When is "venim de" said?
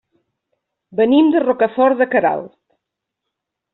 1.01-1.43